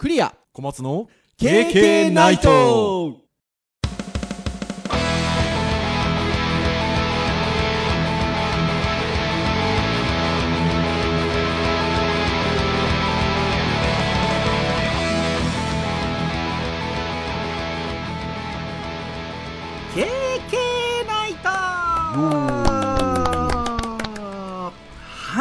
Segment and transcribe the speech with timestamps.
[0.00, 0.34] クリア。
[0.54, 3.18] 小松の KK ナイト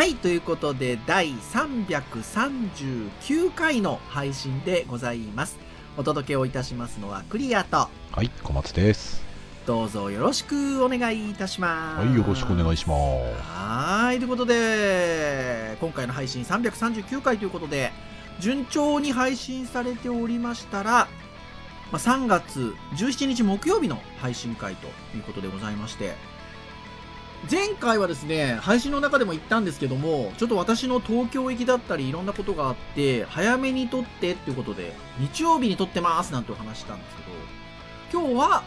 [0.09, 5.59] はいということで第339回の配信でございます
[5.97, 9.21] お届けをいたしますのはクリアとはい、小松です。
[9.67, 12.99] どうぞよろしくお願いいたしますはい、よろしくお願いします。
[13.43, 17.91] はいということで今回の配信339回ということで
[18.39, 21.07] 順調に配信されておりましたら、
[21.91, 26.15] まあ、3月17日木曜日の配信会ということでございまして
[27.49, 37.15] 前回はですね配信の中でも言ったんですけどもちょっと私の東京行きだったりいろんなことがあって早めに撮ってっていうことで日曜日に撮ってますなんてお話したんです
[38.11, 38.63] けど今日は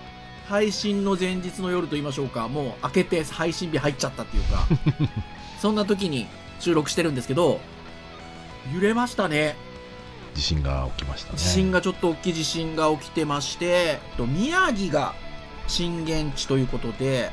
[0.49, 4.67] 配信の前日の夜と言いましょうかもう明けて配信日入っちゃったっていうか
[5.61, 6.27] そんな時に
[6.59, 7.61] 収録してるんですけど
[8.75, 9.57] 揺れましたね
[10.35, 11.39] 地震が起きましたね。
[11.39, 15.15] 地震がちょっと大きい地震が起きてまして、えっと、宮城が
[15.69, 17.31] 震源地ということで、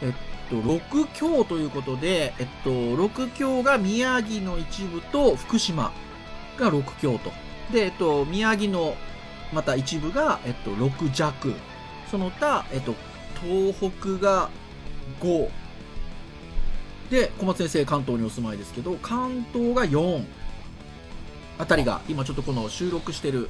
[0.00, 5.92] えっと、6強ということで、えっと、6強が宮城の一部と福島
[6.58, 7.30] が6強と。
[7.72, 8.96] で、えっと、宮城の
[9.52, 11.54] また一部が、えっと、6弱。
[12.10, 12.94] その他、えっと、
[13.40, 14.50] 東北が
[15.20, 15.48] 5。
[17.10, 20.24] で、小松先生関東にお住まいですけど、関東が4。
[21.58, 23.48] あたりが、今ちょっとこの収録してる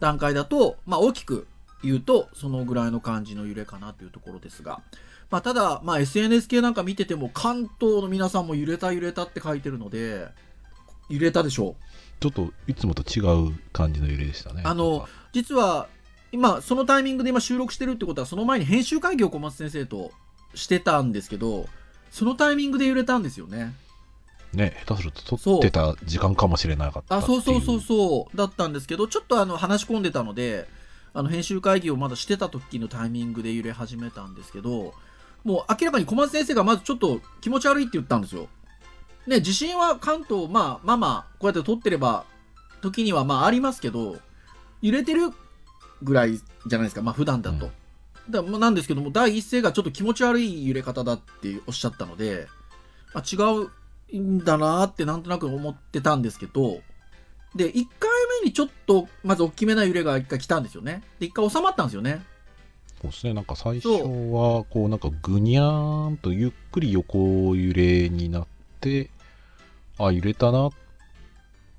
[0.00, 1.46] 段階だと、まあ大きく
[1.82, 4.80] 言うと、そのぐらいの感じの揺れかなというところですが、
[5.30, 10.28] まあただ、まあ SNS 系なんか見てても、関東の皆さんも揺れた揺れたって書いてるので、
[11.08, 11.84] 揺れたでしょう。
[12.20, 14.62] ちょっといつもと違う感じの揺れでしたね。
[14.64, 15.88] あの実は、
[16.32, 20.10] 今、そのタイミングで今収録してるってことは、その前に編集会議を小松先生と
[20.54, 21.68] してたんですけど、
[22.10, 23.74] そのタイミングで揺れたんですよね。
[24.52, 30.66] ね、下手すると撮ってた時間かもしれなかったあ、っそうそうそうそう、だったんですけど、ちょっとあの、話し込んでたので、
[31.12, 34.94] あの、編集会議をまだしてた時のタイミングで揺れ始めたんですけど、
[35.48, 38.48] もう明らかに小松先生がまずちょっと気持ち悪いって言ったんですよ。
[39.26, 42.26] ね、地震は関東、まあまあまあ、こうやって撮ってれば、
[42.82, 44.18] 時にはまあありますけど、
[44.82, 45.30] 揺れてる
[46.02, 47.66] ぐらいじゃないですか、まあ普段だと。
[47.66, 47.72] うん
[48.30, 52.46] だまあなんですけども、第一声がちょっと気持ち悪い揺れ方だっておっしゃったので、
[53.14, 53.36] あ違
[54.12, 56.82] うんだなーってなんとなく思ってたんですけど、
[57.54, 58.10] で、1回
[58.42, 61.02] 目にちょっと、まず大きめな揺れが1回来たんですよね。
[61.18, 62.22] で、1回収まったんですよね。
[63.00, 68.46] そうですね、なんか最初は、こうなんかぐにゃーんとゆっくり横揺れになっ
[68.80, 69.10] て、
[69.98, 70.72] あ、揺れたなっ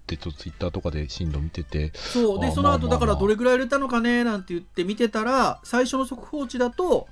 [0.07, 2.39] て、ちょっとツイッターとかで震度見てて、そう。
[2.39, 7.07] で、あその後、だからどれぐらい揺れたのかねなんて言って見てたら、最初の速報値だと、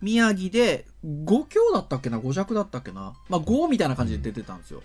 [0.00, 3.14] 宮城で5強だったっけな ?5 弱だったっけな？
[3.28, 4.82] まあ5みたいな感じで出てたんですよ。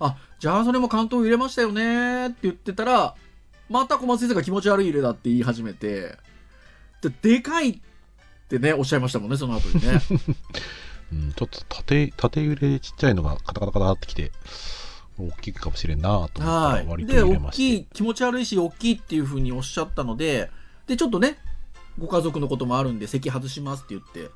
[0.00, 3.14] あ、じゃあそれも関東揺れましたよねって言ってたら、
[3.68, 6.16] また小松先生が気持ち悪い揺れだって言い始めて、
[7.02, 7.78] で、でかいっ
[8.48, 10.00] てね、おっしゃいましたもんね、その後にね。
[11.12, 14.32] うん、ちょっと縦縦揺れちっちゃいのがカタカタカタってきて、
[15.18, 16.84] 大きいかもしれんなと思ったはい。
[16.84, 17.88] ら割とで、揺れま大きい、して。
[17.94, 20.50] 気持ち悪いし、大きいっていう風におっしゃったので、
[20.86, 21.38] で、ちょっとね、
[21.98, 24.30] ご家族のこともあるんで、席外しますって言って、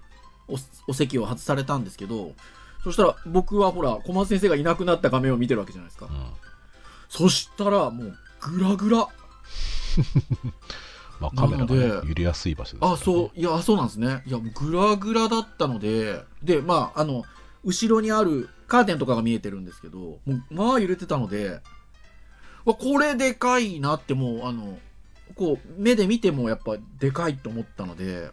[0.49, 0.57] お、
[0.89, 2.35] お席を外されたんですけど、
[2.83, 6.07] そしたら、僕はほら、小松先生がいなくなった画面を見てるわけじゃないですか。
[6.07, 6.27] うん
[7.13, 9.07] そしたら、もう、ぐらぐら。
[11.23, 12.93] まあ、カメラが、ね揺れやすい場所ですね。
[12.93, 14.23] あ、そう、いや、そうなんですね。
[14.27, 17.25] いや、もうぐらぐらだったので、で、まあ、あの、
[17.65, 21.61] 後ろにあるカーテンとかが見えてるんですけど、もう、まあ揺れてたので、
[22.65, 24.79] わこれでかいなってもう、あの、
[25.35, 28.31] こう、目で見てもやっぱでかいと思ったので、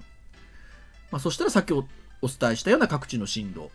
[1.11, 1.85] まあ、そしたらさっきお
[2.21, 3.71] お伝えしたような各地の震度。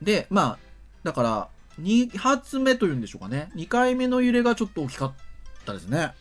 [0.00, 0.58] で、まあ、
[1.02, 1.48] だから、
[1.80, 3.50] 2発目というんでしょうかね。
[3.56, 5.12] 2回目の揺れがちょっと大きかっ
[5.64, 6.12] たですね。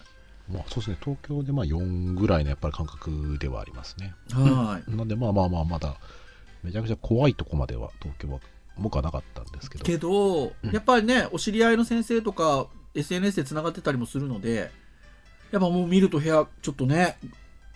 [0.51, 4.13] まあ、そうですね、東京でまあ4ぐらいのやっぱり感覚ではありますね。
[4.31, 4.95] はい。
[4.95, 5.95] なんで、まあまあまあ、まだ、
[6.63, 8.39] めちゃくちゃ怖いとこまでは東京は
[8.77, 9.83] 僕はなかったんですけど。
[9.83, 14.71] けど、うんやっぱりねお知り合いの先生とか SNS でつながってたりもするので
[15.51, 17.17] やっぱもう見ると部屋ちょっとね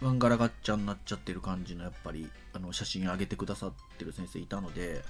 [0.01, 5.03] ガンガラガッチャになっちゃってる感じのやっぱりあの写真上げてくださってる先生いたので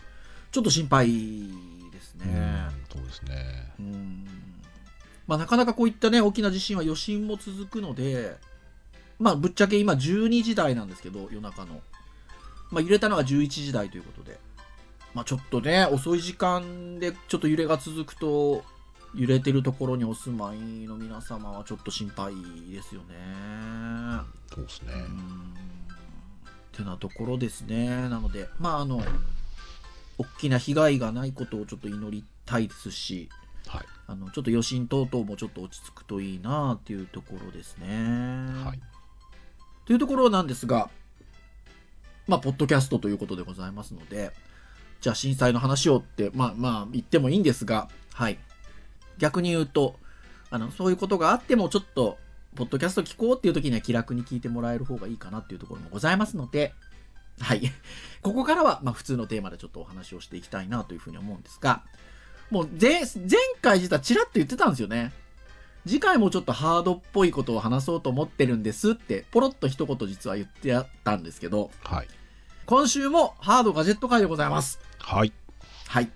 [0.51, 1.07] ちょっと心配
[1.92, 3.74] ですうんねそうですね。
[3.80, 4.25] うん
[5.27, 8.36] まあなかなかこういったね大きな地震は余震も続くので
[9.19, 11.81] まあぶっちゃけ今12時台なんですけど夜中の
[12.72, 14.38] まあ揺れたのが11時台ということで
[15.13, 18.63] まあちょっとね遅い時間でちょっと揺れが続くと
[19.16, 22.33] 揺れてるところにお住まいの皆様はちょっと心配
[22.69, 23.16] ですよね。
[24.54, 24.92] そうですね。
[26.75, 27.88] ってなところですね。
[28.10, 29.01] なので、まあ、あの、
[30.18, 33.30] 大きな被害がないことをちょっと祈りたいですし、
[33.68, 33.86] はい。
[34.08, 37.88] あの、ちょっと余震等々もちょっと落ち着くといいなっていうところですね。
[38.64, 38.80] はい。
[39.86, 40.90] というところなんですが、
[42.28, 44.32] まあ、ポッドキャストということでございますので、
[45.02, 48.40] じゃあ震災の話をって、まあまあ言ってもいいんですが、はい。
[49.20, 50.00] 逆に言うと、
[50.50, 52.18] あの、そういうことがあってもちょっと、
[52.56, 56.74] ポッドキャスト聞こうっていう時には気楽に聞いてもらえる方がいいかなっていうところもございますので、
[57.40, 57.62] はい。
[58.24, 61.84] ここからは、まあ普通のテーマでちょっとお話をしていきたいなというふうに思うんですが、
[62.50, 63.06] もう前、前
[63.62, 65.12] 回実はチラッと言ってたんですよね。
[65.88, 72.07] 次回もちょっとハードっぽいことを話そうと思ってるんですって、ポロッと一言実は言ってやったんですけど、はい。
[72.65, 74.80] 今週もハードガジェット会でございます。
[75.00, 75.31] はい。
[75.88, 76.09] はい。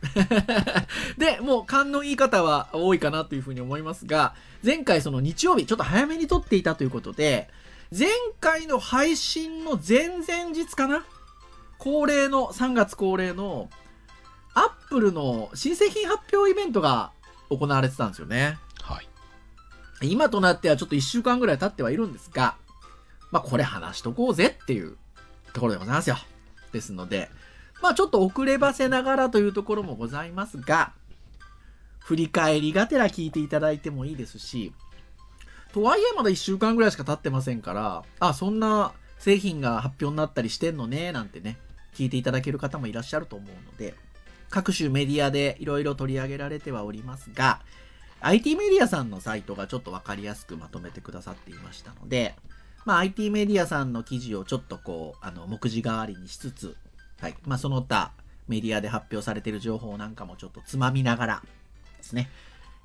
[1.19, 4.33] で、もう勘のいい方は多いかなというふうに思いますが、
[4.65, 7.49] 前回その日曜日、ちょっと早めに撮っていたということで、
[7.97, 8.09] 前
[8.39, 11.05] 回の配信の前々日かな？
[11.77, 13.69] 恒例の、3月恒例の、
[14.53, 17.11] アップルの新製品発表イベントが
[17.49, 18.57] 行われてたんですよね。
[18.81, 19.09] はい。
[20.01, 22.55] 今となってはちょっと1週間ぐらい経ってはいるんですが、
[23.31, 24.97] まあこれ話しとこうぜっていう
[25.53, 26.17] ところでございますよ。
[26.71, 27.29] ですので、
[27.81, 30.93] まあちょっと遅ればせながらというところもございますが、
[31.99, 34.73] 振り返りがてら聞いていただいてもいいですし、
[35.73, 41.57] とはいえまだ1週間ぐらいしか経ってませんから、あ、そんな製品が発表になったりしてんのね、なんてね、
[41.93, 43.95] 聞いていただける方もいらっしゃると思うので、
[44.49, 47.61] 各種メディアでいろいろ取り上げられてはおりますが、
[48.21, 52.35] IT メディアさんのサイトがちょっとわかりやすくまとめてくださっていましたので、
[52.85, 56.75] まあ、IT メディアさんの記事をちょっとこう、あの、目次代わりにしつつ、
[57.21, 57.35] はい。
[57.45, 58.11] まあ、その他、
[58.47, 61.43] メディアで発表されている情報なんかもちょっとつまみながら
[61.97, 62.29] ですね、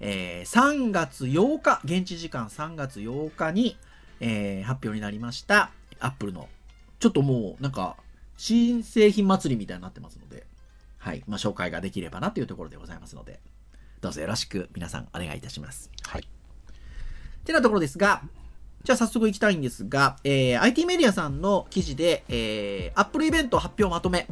[0.00, 3.76] えー3月8日、現地時間3月8日に、
[4.20, 5.70] えー発表になりました、
[6.00, 6.48] アップルの、
[7.00, 7.96] ちょっともう、なんか、
[8.36, 10.44] 新製品祭りみたいになってますので、
[11.04, 11.22] はい。
[11.26, 13.38] まあ、紹介ができればなというところでございますので、
[14.00, 15.90] どうぞよろしく皆さんお願いいたします。
[16.08, 16.26] はい。
[17.44, 18.22] てなところですが、
[18.84, 24.26] じゃあ早速行きたいんですが、えー IT メディアさんの記事で、えー、Apple イベント発表まとめ、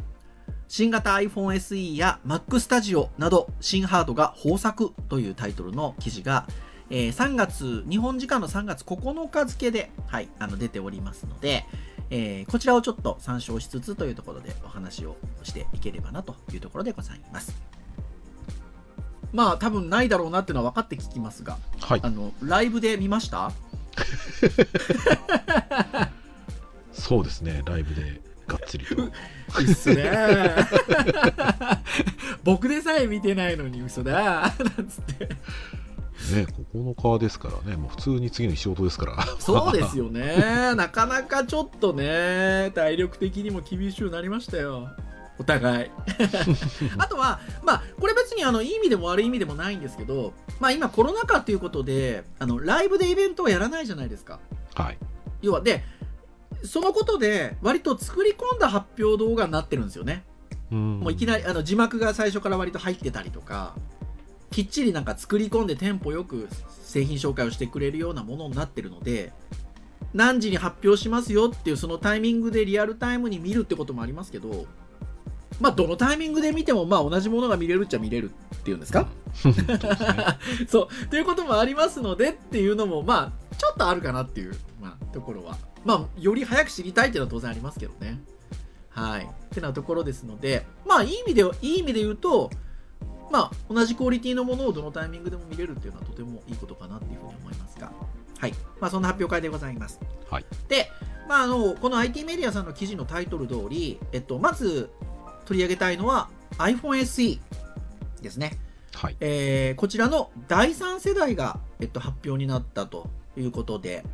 [0.67, 6.47] 新型 iPhone SE や Mac Studio など新ハードが豊作というタイトルの記事が、
[6.89, 11.65] えー3月、日本時間の3月9日付で、はい、あの出ておりますので、
[12.09, 17.53] えーこちらをちょっと参照しつつというところでお話をしていければなというところでございます。
[19.31, 22.09] まあ多分ないだろうなっていうのは分かって聞きますが、はいあ。
[22.09, 23.51] の、ライブで見ました？
[26.91, 27.63] そうですね。
[27.65, 28.95] ライブでがっつりと。
[29.03, 29.11] う
[29.63, 30.11] っすね
[32.43, 35.29] 僕でさえ見てないのに嘘だなんつって
[36.31, 37.77] ね、9日ですからね。
[37.77, 39.25] もう普通に次の日仕事ですから。
[39.39, 44.89] そうですよね なかなかちょっとね体力的にも厳しくなりましたよ
[45.39, 45.91] お互い
[46.97, 54.39] あとはまあこれ別にあのいい意味でも悪い意味でもないんですけどまあ今コロナ禍っていうことであのライブでイベントをやらないじゃないですか
[54.75, 54.97] はい。
[55.41, 55.83] 要はで
[56.63, 60.23] そのことで割と作り込んだ発表動画になってるんですよね
[60.71, 63.75] うんもういきなりあの字幕が最初から割と入ってたりとか
[64.53, 69.33] きっちりなんか作り込んでテンポよく製品紹介をしてくれるようなものになってるので
[70.13, 74.67] 何時に発表しますよっていうそのタイミングでリアルタイムに見るってこともありますけど
[75.59, 79.07] まあどのタイミングで見てもまあ同じものが見れるっちゃ見れるっていうんですか、
[80.69, 81.07] そう。
[81.07, 85.57] ということもありますのでっていうのもまあちょっとあるかなっていう、まあ、ところは。
[85.83, 88.23] まあより早く知りたいっていうのは当然ありますけどね。
[88.89, 89.25] はい。
[89.25, 92.49] ってなところですのでまあいい意味でいい意味で言うと
[93.33, 97.91] まあ同じクオリティのものをどのタイミングでも見れるっていうのはとてもいいことかなっていうふうに思いますが。
[98.37, 98.53] はい。
[98.79, 99.99] まあそんな発表会でございます。
[100.29, 100.45] はい。
[100.67, 100.91] で、
[101.27, 104.91] まあ、あのこの IT メディアさんの記事のタイトル通り、えっと、まず
[105.45, 107.39] 取り上げたいのは iPhone SE
[108.21, 108.59] ですね。
[108.93, 109.17] はい。
[109.19, 114.05] えーこちらの第3世代が、えっと、発表になったということで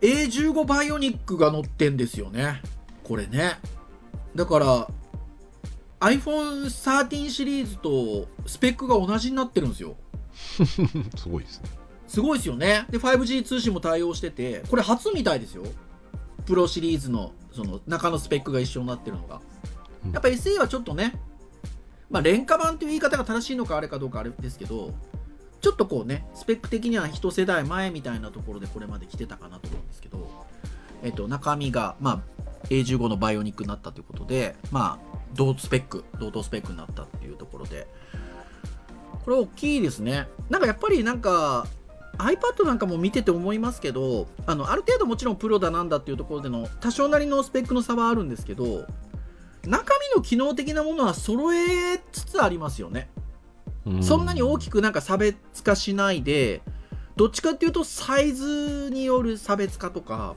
[0.00, 2.60] A15 バイオニックが載ってんですよね。
[3.04, 3.60] これね。
[4.34, 4.88] だから
[6.02, 9.96] iPhone13 シリーズとスペックが同じになってるんですよ。
[11.16, 11.70] すごいですね。
[12.08, 12.86] すごいですよね。
[12.90, 15.64] で 5G 通信も対応しててこれ初みたいですよ。
[16.44, 19.40] プロシリーズのその中のスペックが一緒になってるのが。
[20.04, 20.12] うん。
[20.12, 21.20] やっぱ SE はちょっとね
[22.10, 24.92] まあ廉価版という言い方が正しいのかあれかどうかあれですけど
[25.60, 30.28] ちょっとこうねスペック的には一世代前みたいなところでこれまで来てたかなと思うんですけど
[31.02, 32.20] えっと中身がまあ
[32.68, 37.86] A15 のバイオニックになったということでまあ同スペック同等スペックになったっていうところで。
[39.24, 40.26] これ大きいですね。
[40.50, 41.66] なんかやっぱりなんか
[42.18, 48.86] iPad なんかも見てて思いますけどあのある程度もちろんプロだなんだっていうところでの多少なりのスペックの差はあるんですけど
[49.64, 53.10] 中身の機能的なものは揃えつつありますよね。
[54.00, 56.62] そんなに大きくなんか差別化しないで
[57.16, 60.36] どっちかっていうとサイズによる差別化とか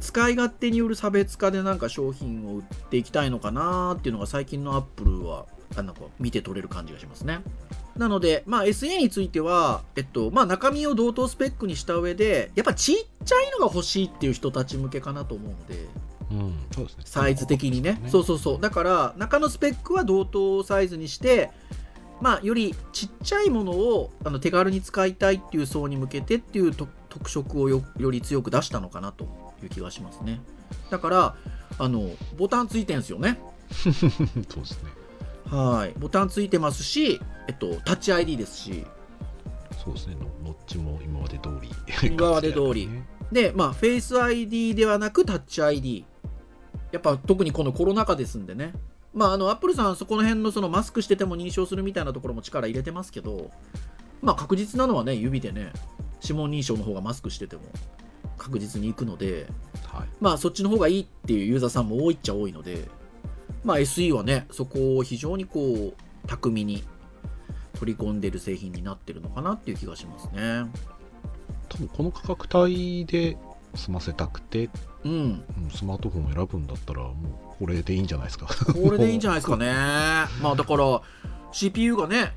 [0.00, 7.40] 使い勝手による差別化でなんか商品を売っていきたいのかなっていうのが最近のアップルはなんか見て取れる感じがしますね。
[7.96, 15.86] なので、まあ、SE については、えっと、まあ、中身を同等スペックにした上で、やっぱちっちゃいのが欲しいっていう人たち向けかなと思うので、
[16.30, 18.00] うんそうですね、サイズ的にね。
[18.08, 18.60] そうそうそう。
[18.60, 21.50] だから、中のスペックは同等サイズにして、
[22.20, 30.40] まあ、よりちっちゃいものをあの手軽に使いたいっていう層に向けてっていう特色をより強く出したのかなという気がしますね。
[30.90, 31.36] だから、
[31.78, 33.38] あの、ボタンついてんすよね。
[33.72, 34.90] そうですね。
[35.50, 35.98] はい。
[35.98, 38.84] ボタンついてますし、えっと、タッチ ID ですし。
[39.84, 40.16] そうですね。
[40.44, 41.70] ノッチも今まで通り、
[42.10, 42.88] 今まで通り。
[43.30, 46.04] で、まあ、フェイス ID ではなくタッチ ID。
[46.92, 48.72] やっぱ特にこのコロナ禍ですんでね。
[49.12, 53.50] まあ、あの、アップルさん、そこの辺のそのマスクしてても認証するみたいなところも力入れてますけど、
[54.22, 55.72] まあ、確実なのはね、指でね、
[56.22, 57.62] 指紋認証の方がマスクしてても
[58.36, 59.46] 確実に行くので、
[59.84, 62.88] はい、まあ、そっちの方がいいっていうユーザーさんも多いっちゃ多いので、
[63.64, 66.84] まあ、SE はね、そこを非常にこう、巧みに
[67.78, 70.66] 取り込んでる製品になってるのかなっていう気がしますね。
[71.68, 73.36] 多分この価格帯で
[73.74, 74.70] 済ませたくて、
[75.04, 78.46] うん、スマートフォンを選ぶんだったらもうこれでいいんじゃないですか。
[78.72, 79.66] これでいいんじゃないですかね。
[80.40, 81.02] まあだから
[81.52, 82.34] CPU がね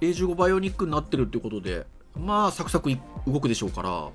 [0.00, 2.90] A15 バイオニックになってるっていうことでまあサクサク
[3.26, 4.10] 動くでしょうから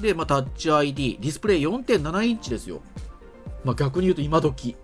[0.00, 2.80] で、まあ、タッチ ID ディスプレイ4.7インチですよ。
[3.64, 4.76] まあ逆に言うと今時。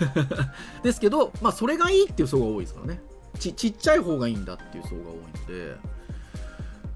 [0.82, 3.00] ですけど、まあ、それがいいっていう層が多いですからね。
[3.38, 5.76] ちちっちゃい方がいいんだっていう層が多いので。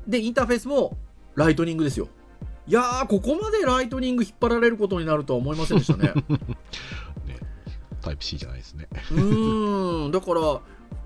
[0.06, 0.96] でインターフェースも
[1.34, 2.08] ライトニングですよ。
[2.66, 6.12] いやー、ここまでライトニング引っ張られることになるとは思いませんでしたね。
[7.26, 7.38] ね
[8.00, 8.88] タイプ C じゃないですね。
[9.10, 10.60] うん、だから、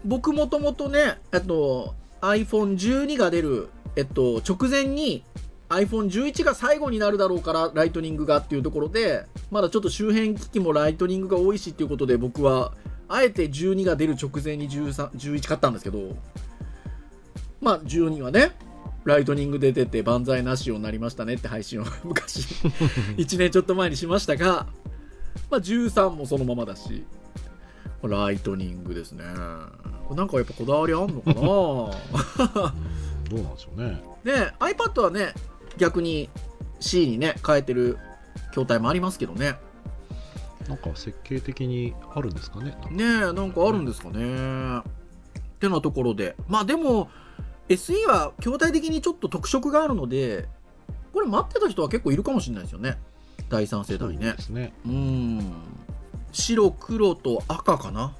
[0.04, 5.24] 僕もともとね、えっと、iPhone12 が出る、えっと、直前に
[5.68, 12.72] iPhone11 が最後になるだろうから、ライトニングがっていうところで、まだちょっと周辺機器もライトニングが多いしっていうことで、僕は、
[13.08, 16.16] あえて12が出る直前に13 11買ったんですけど、
[17.60, 18.52] まあ、12はね、
[19.04, 22.40] ライトニングで出てバンザイなしよになりましたねって配信を 昔
[23.16, 24.66] 1年ちょっと前にしましたが、
[25.50, 27.04] まあ、13もそのままだし
[28.02, 29.24] ライトニングですね。
[29.24, 31.34] なんかやっぱこだわりあんのかな
[33.30, 34.02] どうなんでしょうね。
[34.24, 35.32] ね iPad はね
[35.78, 36.28] 逆に
[36.80, 37.98] C にね変えてる
[38.50, 39.56] 筐体もありますけどね
[40.68, 44.82] なんか設計的にあるんですかねねえなんかあるんですかねっ
[45.58, 47.10] てなところでまあでも
[47.68, 50.48] SE は筐体的にちょっと特色があるので、
[51.12, 52.98] これ待ってた人は結構いるかもしれないですよね。
[53.48, 54.32] 第3世代ね。
[54.32, 54.72] ですね。
[54.84, 55.52] うん。
[56.32, 58.14] 白、黒と赤かな。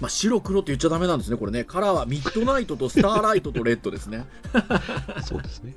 [0.00, 1.64] まあ、白黒って言っちゃダメなんですね、これね。
[1.64, 4.26] カラーはミッドナイトとスターライトとレッドですね。
[5.26, 5.74] そうですね。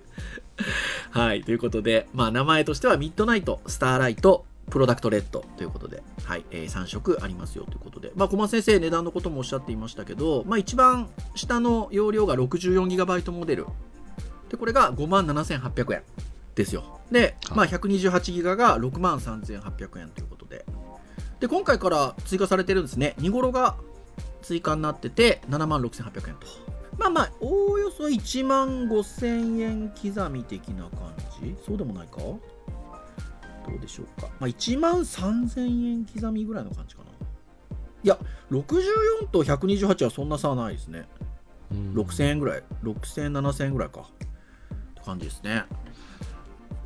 [1.12, 1.44] はい。
[1.44, 13.66] ということで、まあ、名前としてはミッドナイト、スターライト、プロダクトレッドということで、はい、えー、3色ありますよということで、まあ、小松先生、値段のこともおっしゃっていましたけど、まあ、一番下の容量が 64GB モデル。
[14.50, 16.04] で、これが57,800円
[16.56, 17.00] ですよ。
[17.12, 20.66] で、まあ、128GB が63,800円ということで。
[21.40, 23.16] で、今回から追加されてるんですね。
[23.20, 23.76] 2頃が
[24.44, 26.46] 追加になってて、76,800円と。
[26.98, 32.18] まあまあ、おおよそ1万5000円刻み的な感じそうでもないか？
[32.20, 32.40] ど
[33.76, 34.28] うでしょうか？
[34.40, 37.10] まあ、1万3000円刻みぐらいの感じかな。
[38.04, 38.20] いや、
[38.52, 41.08] 64と128はそんな差はないですね。
[41.72, 42.64] 6000円ぐらい。
[42.84, 44.02] 6000、7000円ぐらいか。
[44.02, 44.04] っ
[44.94, 45.64] て感じですね。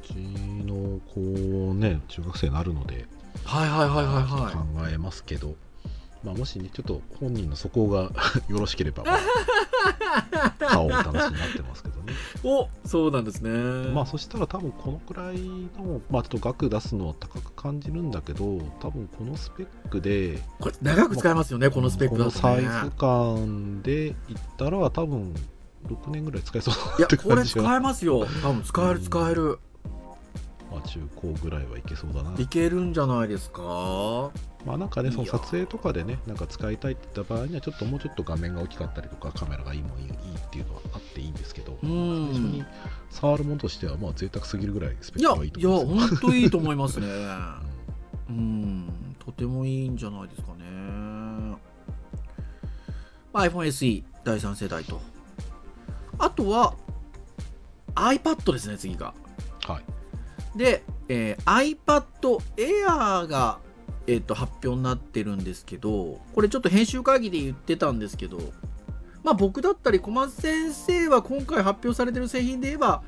[0.04, 3.08] うちの子ね、中学生になるので、
[3.44, 4.54] はいはいはいはいはい。
[4.54, 5.56] 考えますけど、
[6.27, 8.12] まあ、もしね、ちょっと本人の素行が
[8.50, 9.05] よろしければ、
[10.60, 12.13] 顔を楽しみになってますけどね。
[12.43, 13.50] おそうなんですね。
[13.93, 24.15] まあ、そしたら多分このくらいの、まあ、ちょっと額出すのは高く感じるんだけど、多分このスペックで、これ、長く使えますよね、まあ、このスペックだと、ね、このサイズ感でいっ
[24.57, 25.34] たら、多分
[25.86, 28.27] 6年ぐらい使えそういや、これ使えますよ。
[28.43, 29.60] 多分使える、使える。
[30.71, 32.33] まあ、中高ぐらいはいけそうだな。
[32.38, 34.31] いけるんじゃないですか？
[34.65, 40.13] まあなんかね、その撮影とかでね、なんか使いたいって言った場合には、ちょっともうちょっと画面が大きかったりとか、カメラがいいもいいいいっ
[40.51, 41.93] ていうのはあっていいんですけど、最初
[42.39, 42.65] に
[43.09, 47.07] 触るものとしては、まあ贅沢すぎるぐらいスペックがいいと思います、ね、いや、本当いいと思いますね。
[48.29, 50.65] うん、とてもいいんじゃないですかね。
[53.31, 55.00] ま iPhone SE 第3世代と。
[56.19, 56.74] あとは
[57.95, 59.13] iPad ですね、次が。
[59.65, 59.83] はい。
[60.58, 62.04] で、えー iPad
[62.58, 63.60] Air が、
[64.08, 68.40] えー、と発表になってるんですけど、これちょっと編集会議で言ってたんですけど、
[69.24, 73.04] まあ僕だったり小松先生は今回発表されてる製品で言えば、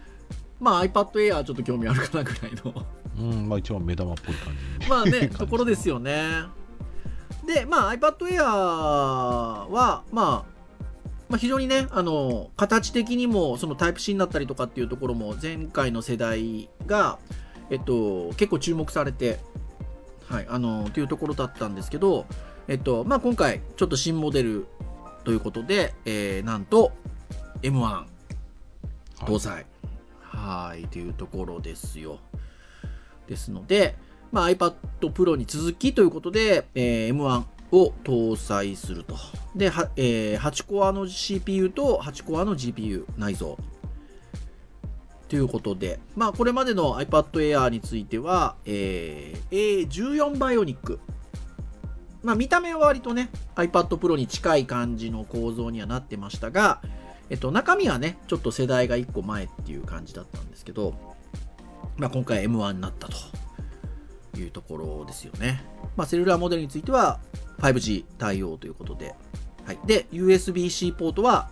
[0.60, 2.86] まあ iPad Air ちょっっと興味あるかなぐらいの
[3.20, 6.44] うん、まあ一番目玉っぽい感じにまあね、 ところですよね。
[7.46, 10.59] で、まあ iPad Air は、まあ、
[11.30, 17.20] まあ、非常にね、あの、形的にも、そのタイプ C になったりとかっていうところも、前回の世代が、
[17.70, 19.40] えっと、結構注目されて、
[20.28, 22.26] はい、あの、っていうところだったんですけど、
[22.68, 24.68] えっと、まあ今回、ちょっと新モデル
[25.24, 26.92] ということで、えー、なんと、
[27.62, 28.20] M1 はい
[29.26, 29.66] 搭載。
[30.22, 32.20] はい、というところですよ。
[33.28, 33.96] ですので、
[34.32, 39.16] まあ、iPad Pro に続きということで、えー M1 を搭載すると。
[39.56, 43.56] で、はえー8コアの CPU と8コアの GPU 内蔵。
[45.28, 51.00] ということで、まあ、これまでの iPad Air については、えー A14 バイオニック。
[52.24, 56.82] まあ、見た目は割とね、iPad Pro に近い感じの構造にはなってましたが、
[57.30, 60.96] えっと、中身はね、ちょっと世代が1個前っていう感じだったんですけど、
[61.96, 63.18] まあ、今回 M1 になったと
[64.38, 65.64] いうところですよね。
[65.96, 67.20] まあ、セルラーモデルについては
[67.60, 69.16] 5G 対応ということで、
[69.66, 69.80] はい。
[69.86, 71.52] で、USB-C ポートは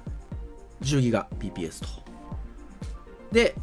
[0.81, 1.87] 10GBps と。
[3.31, 3.55] で、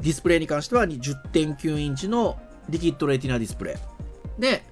[0.00, 4.40] ディスプレイに関しては10.9インチのリキッドレティナディスプレイ。
[4.40, 4.62] で、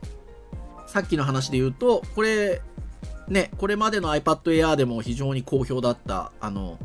[0.86, 2.62] さっきの話で言うと、これ、
[3.28, 6.78] ね、これまでの iPad Air でも非常に好評だった、あの、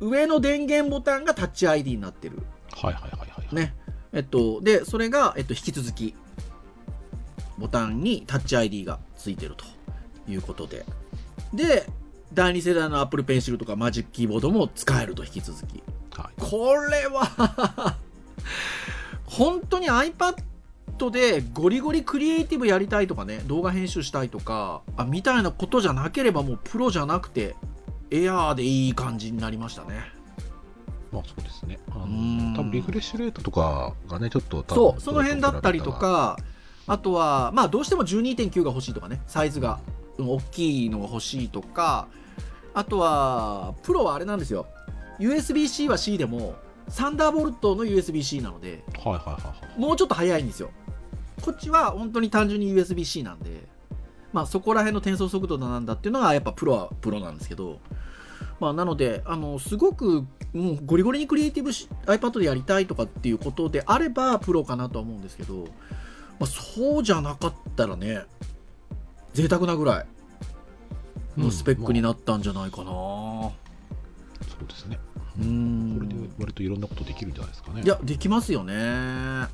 [0.00, 2.38] 上の電源ボタンがタッチ ID になってる。
[2.72, 3.54] はいはいはいはい。
[3.54, 3.74] ね。
[4.12, 6.14] えっと、で、それが、えっと、引き続き、
[7.58, 9.64] ボタンにタッチ ID がついてると
[10.30, 10.84] いうことで。
[11.52, 11.86] で、
[12.32, 15.82] 第2世代の Apple Pencil とかマジックキーボードも使えると引き続き。
[16.12, 16.40] はい。
[16.40, 17.96] これは
[19.26, 20.34] 本当に iPad
[21.10, 27.56] でゴリゴリクリエイティブやりたいとかね、動画編集したいとか、あみたいなことじゃなければもうプロじゃなくて、
[28.10, 30.19] エアーでいい感じになりましたね。
[31.12, 31.78] まあそうですね。
[31.90, 35.92] あうんの多分リフレッシュレートとかがね、ちょっと多分そう、その辺だったりと。
[35.92, 36.36] か、
[36.86, 42.08] あとは、まあ、どうしても12.9が欲しいとかね、サイズが、うん大きいのが欲しいとか、
[42.74, 44.66] あとは、プロはあれなんですよ。
[45.18, 46.56] USB-C は C でも、
[46.88, 49.80] サンダーボルトの USB-C なので、はいはいはいはい。
[49.80, 50.70] もうちょっと早いんですよ。
[51.42, 53.66] こっちは本当に単純に USB-C なんで、
[54.32, 57.80] まあそこら辺の転送速度なんだっていうのがやっぱプロはプロなんですけど、
[58.60, 65.68] まあなので、あの、すごく、もうゴリゴリにクリエイティブし iPad でやりたいとかっていうことであればプロかなとは思うんですけど、
[66.38, 68.24] まあそうじゃなかったらね、
[69.32, 70.06] 贅沢なぐらい
[71.40, 72.84] のスペックにななったんじゃないかな。
[72.84, 73.52] そ
[74.64, 74.98] うですね。
[75.38, 77.82] うーんこれで割といろんなことできるんじゃないですかね。
[77.82, 79.46] いや、できますよね。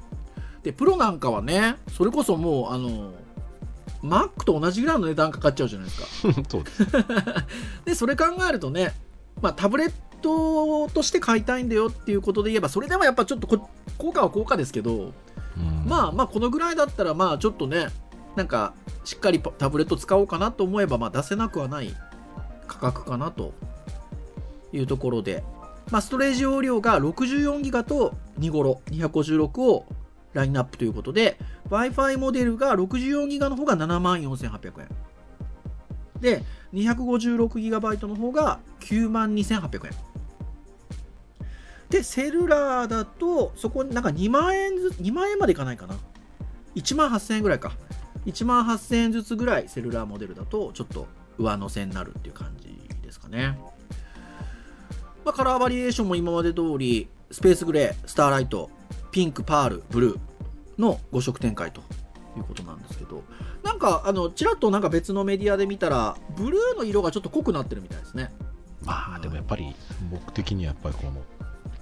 [0.62, 3.12] で、プロなんかはね、それこそもう、あの、
[4.02, 6.42] Mac と同じぐらいの値段かかっちゃうじゃないですか。
[6.48, 6.86] そうです。
[7.84, 8.94] で、それ考えるとね、
[9.40, 15.12] まあ、タブレットとして買いたいんだよっていうことで言えば、それでもやっぱちょっとこ効果は効果ですけど、
[15.56, 17.88] うんまあまあ、このぐらいだったら、まあちょっとね、
[18.34, 21.94] なんか、しっかりパタブレット使おうかなと思えば、まあ出せなくはない
[22.66, 23.54] 価格かなと
[24.72, 25.44] いうところで、
[25.90, 29.86] まあ、ストレージ容量が64ギガと2頃256を
[30.36, 31.38] ラインナップということで、
[31.70, 34.88] Wi-Fi モデルが64ギガの方が74,800円。
[36.20, 39.92] で、256ギガバイトの方が92,800円。
[41.88, 45.96] で、セルラーだと、そこになんか2万円ずつ、2万円までいかないかな。
[46.74, 47.72] 1万8000円ぐらいか。
[48.26, 51.06] 1万8000円ずつぐらいセルラーモデルだと、ちょっと
[51.38, 53.58] 上乗せになるっていう感じですかね。
[55.24, 58.70] まあ、カラーバリエーションも今まで通り、スペースグレー、スターライト、
[59.16, 60.18] ピンク、パール、ブルー
[60.76, 61.80] の5色展開と
[62.36, 63.24] いうことなんですけど、
[63.62, 68.30] なんか、あの、ちらっとなんか別のメディアで見たら、ブルーの色がちょっと濃くなってるみたいですね。
[68.84, 69.74] まあでもやっぱり
[70.10, 71.22] 僕的にはやっぱりこの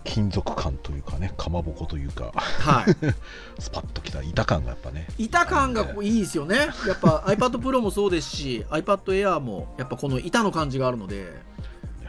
[0.05, 2.95] 金属感というかね、かまぼこというか、はい。
[3.61, 5.09] スパッときた板感がやっぱね。
[5.19, 6.69] 板感がいいですよね。
[6.87, 11.33] やっぱ iPad Pro もそうですし、iPad Air もやっぱこの板の感じがあるので、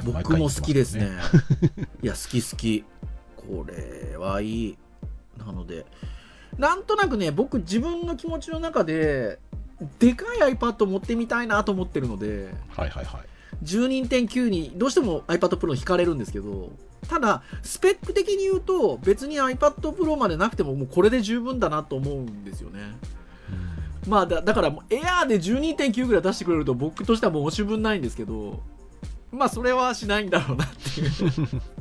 [0.04, 1.10] 僕も好きですね。
[2.04, 2.86] いや、好き好き。
[3.36, 4.78] これはいい。
[5.38, 5.86] なので、
[6.58, 9.40] なんとなくね、僕自分の気持ちの中で、
[10.00, 13.22] でかい iPad 持ってみたいなと思ってるので、はいはいはい。
[13.64, 16.72] 12.9にどうしても iPad Pro 惹かれるんですけど、
[17.08, 22.80] ただ、スペック的に言うと、別に iPad Pro までなくてももうこれで十分だなと思うんですよね。
[24.08, 28.62] まあだだからもうエアーで12.9ぐらい出してくれると僕としてはもう押し分ないんですけど
[29.32, 31.12] まあそれはしないんだろうなっていう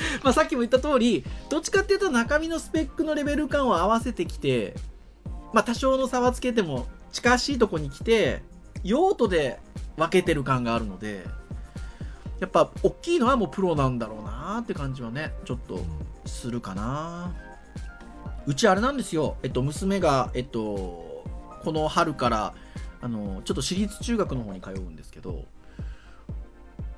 [0.22, 4.74] まあさっきも言った通りどっちかっていうと中身のスペックのレベル感を合わせてきて
[5.52, 8.42] まあ多少の差はつけても近しいとこに来て
[8.84, 9.60] 用途で
[9.96, 11.24] 分けてる感があるので
[12.40, 15.80] やっぱ大きいのはもうプロなんだろうなって感じはねちょっと
[16.24, 17.34] するかな。
[18.46, 19.36] うちあれなんですよ。
[19.42, 21.24] えっと娘がえっと
[21.64, 22.54] この春から
[23.00, 25.44] あのちょっと私立中学の方に通うんですけど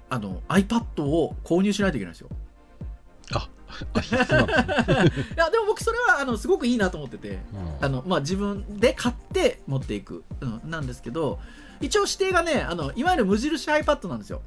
[0.09, 2.29] あの iPad を購入しないといけないんですよ。
[4.05, 7.29] いやでも僕それはあのすごくいいなと思ってて
[7.81, 7.85] うん。
[7.85, 11.39] あの、まあ、自分で買って持っていく、うん、なんですけど
[11.81, 14.43] 一応指定がねあのいわゆる無印 iPad なんですよ。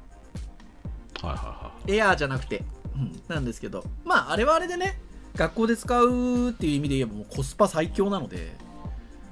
[1.20, 3.84] はいはいはエアーじゃなくて、うん、なんですけど。
[4.04, 4.98] まああれはあれでね
[5.34, 8.56] 学校で使うっていう意味で言えばもうコスパ最強なので。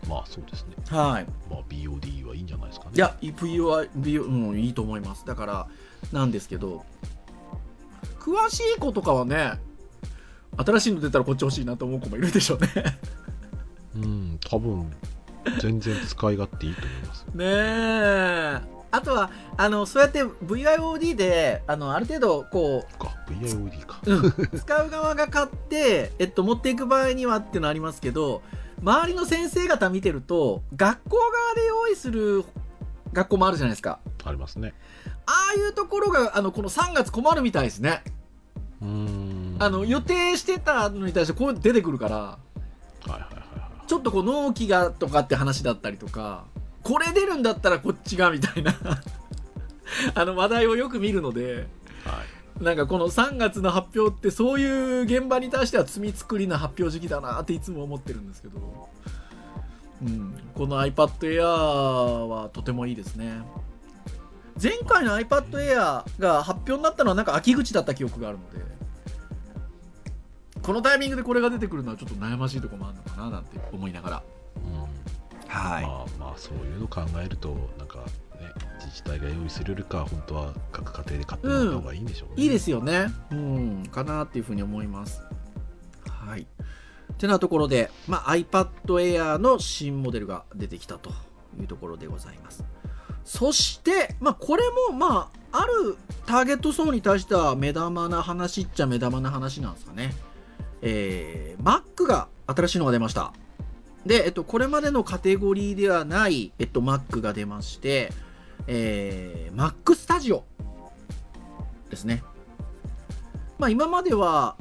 [0.05, 0.09] い。
[0.09, 0.75] まあそうですね。
[0.89, 1.27] はい。
[1.49, 2.93] まあ BOD はいいんじゃないですかね。
[2.95, 5.25] いや VO は VO、うん、いいと思います。
[5.27, 5.69] だから
[6.13, 6.85] なんですけど
[8.19, 9.59] 詳しい子とかはね
[10.57, 12.69] 新しいの出たらこっち欲しいなと思う子もいるでしょうね
[13.95, 14.91] うん、多分、
[15.61, 17.27] 全然使い勝手いいと思います。
[17.35, 24.01] ねえあとはあのそうやって VIOD であのある程度こか、VIOD か。
[24.05, 28.43] う、うん、使う側が買って、 えっと、持っていく場合にはっていうのありますけど
[28.83, 32.45] 周りの先生方見てると学校側で用意する
[33.15, 34.75] 学校もあるじゃないですかありますね。
[35.25, 38.03] ああいうところがあのこの3月困るみたいですね
[38.83, 39.42] うーん。
[39.59, 42.39] あの予定してたのに対してこう出てくるからは
[43.09, 43.89] いはいはいはい。
[43.89, 46.47] ちょっとこう納期がとかって話だったりとか
[46.83, 48.75] これ出るんだったらこっちがみたいな
[50.15, 51.67] あの話題をよく見るので
[52.05, 52.43] はい。
[52.61, 58.89] なんかこの3月の発表ってそういう現場に対しては罪作りな発表時期だなっていつも思ってるんですけど、
[60.03, 63.43] うん、この iPad Air はとてもいいですね
[64.63, 68.59] 前回の iPad Air が発表になったのはなんか秋口だった記憶があるので
[70.63, 74.23] このタイミングでこれが出てくるのはちょっと悩ましいところもあるのかななんて思いながら
[74.57, 74.83] うん。
[75.49, 78.05] はまあまあそういうの考えるとなんかね
[78.79, 83.09] 自治体が用意するよりかは本当は各家庭で買ってもらった方がいいんでしょうね、いいですよね。
[83.31, 85.23] うん、かなっていうふうに思います。
[86.09, 86.47] はい。
[87.19, 91.11] てなところで、まあ、iPad Air の新モデルが出てきたと
[91.61, 92.65] いうところでございます。
[93.25, 95.97] そして、まあ、これも、まあ、ある
[96.27, 100.13] ターゲット層に対しては目玉な話っちゃ目玉な話なんですかね。
[100.83, 103.33] えー、Mac が新しいのが出ました。
[104.05, 108.13] で、えっと、これまでのカテゴリーではない、えっと、Mac が出まして、
[108.67, 110.43] えー、Mac Studio
[111.89, 112.23] ですね。
[113.59, 114.57] まあ今までは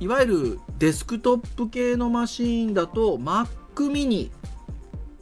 [0.00, 3.48] いわゆるデスクトップ系のマシーンだと Mac
[3.90, 4.30] mini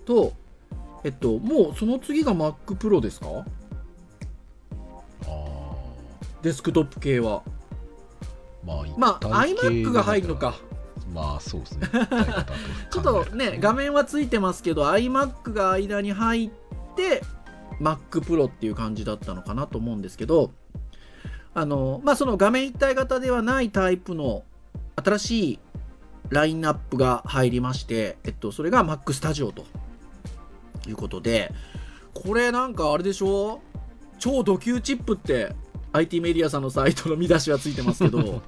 [0.04, 0.33] と
[1.02, 3.26] えっともうその次が Mac Pro ですか？
[5.26, 5.74] あ
[6.42, 7.50] デスクトップ系はー
[8.64, 10.55] まあまあ iMac が入るのか。
[11.12, 11.88] まあそうです ね。
[12.90, 16.50] ちょっとね画面はついてますけど iMac が間に入っ
[16.96, 17.22] て
[17.81, 20.53] Mac Pro っていう感じだったのかなと思うんですけど
[21.55, 24.44] あのまあその画面一体型ではないタイプの
[24.96, 25.59] 新しい
[26.31, 29.64] ラインナップが入りまして、えっと、それが Mac Studio と
[30.88, 31.53] いうことで
[32.14, 33.61] これなんかあれでしょ？
[34.18, 35.55] 超ド級チップって
[35.94, 38.18] IT メディアさんのサイトの見出しはついてますけど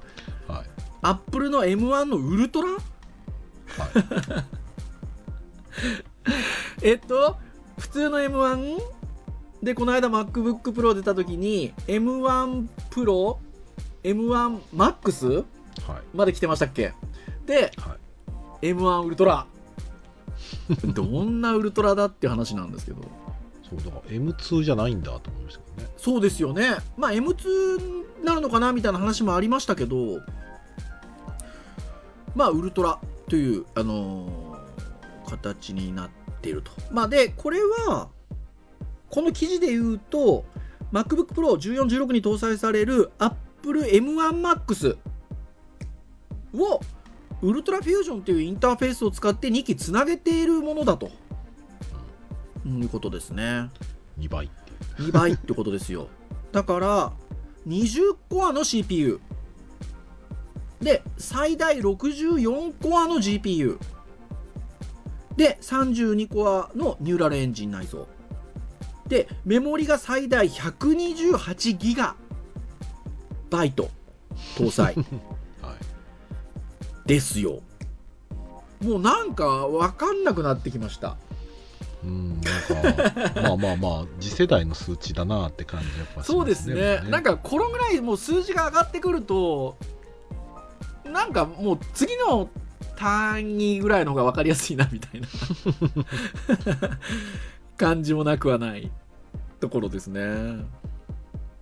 [0.47, 0.65] はい。
[1.01, 2.67] アップルの M1 のウルトラ？
[2.71, 2.79] はい。
[6.83, 7.37] えっと、
[7.79, 8.77] 普通の M1
[9.63, 13.37] で、この間 MacBook Pro 出た時に、M1 Pro、
[14.03, 15.45] M1 Max はい。
[16.13, 16.93] まで来てましたっけ？
[17.45, 17.95] で、は
[18.61, 18.71] い。
[18.73, 19.45] M1 ウルトラ。
[20.93, 23.01] どんなウルトラだっていう話なんですけど。
[23.69, 26.77] そうだから M2 じゃないんだと思いましたけどねそうですよね。
[26.97, 30.21] まあ M2 なるのかなみたいな話もありましたけど、
[32.35, 32.99] まあウルトラ
[33.29, 34.47] という、あのー
[35.27, 36.09] 形になっ
[36.41, 36.71] ていると。
[36.91, 38.09] まあで、これは、
[39.09, 40.45] この記事で言うと、
[40.91, 44.97] MacBook Pro 14、16に搭載される Apple M1 Max
[46.53, 46.81] を
[47.41, 51.11] ウルトラフュージョンというインターフェースを使って2機つなげているものだと、
[52.67, 53.69] いうことですね。
[54.19, 55.09] 2倍っていう。
[55.09, 56.07] 2倍ってことですよ。
[56.51, 57.13] だから
[57.67, 59.19] 20コアの CPU
[60.81, 63.77] で最大64コアの GPU
[65.35, 68.05] で32コアのニューラルエンジン内蔵。
[69.07, 72.15] でメモリが最大128ギガ
[73.49, 73.89] バイト。
[74.55, 74.95] 搭載。
[75.61, 75.75] はい。
[77.07, 77.61] ですよ。
[78.81, 81.17] もうなんか分かんなくなってきました
[82.03, 87.01] うんなんかかまあまあまあ次世代の数値だなって感じやっぱしますそうですね。
[87.03, 89.77] もなんかこのぐらいもう数字が上がってくると
[91.05, 92.49] なんかもう次の
[92.95, 95.27] 単位ぐらいの方が分かりやすいなみたいな。
[97.77, 98.91] 感じもなくはない
[99.59, 100.21] ところですね。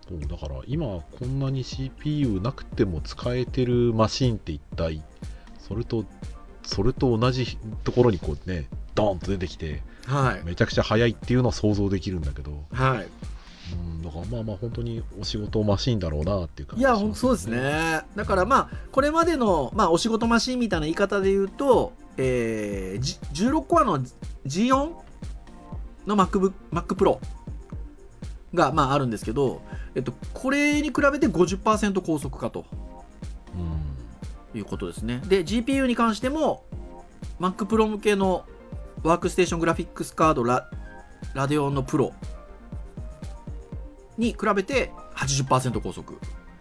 [0.08, 5.04] そうだから今こんなに CPU なくても使えてるマシンって一体
[5.58, 6.06] それと
[6.62, 10.44] それと同じところにこうねドーンと出てきてはい。
[10.44, 13.08] めちゃくちゃ速いっていうのは想像できるんだけど、はい。
[13.74, 18.02] うん、だからまあまあ本当にお仕事マシンだろうなっていう感いや、じがしますほんそうですね。
[18.16, 24.00] だからまあ、これまでの、まあ、お仕事マシンみたいな言い方で言うと、えー、じ16コアの
[24.46, 24.94] G4
[26.06, 27.20] の MacBook Mac Pro
[28.54, 29.62] が、まあ、あるんですけど、
[29.96, 32.66] えっと、これに比べて50%高速化と。
[33.56, 34.58] うん。
[34.58, 35.22] いうことですね。
[35.28, 36.64] で、GPU に関しても、
[37.40, 38.46] Mac Pro 向けの
[39.08, 40.70] ワークステーショングラフィックスカードラ
[41.34, 42.14] ラデオンのプロ
[44.18, 46.18] に比べて80%高速。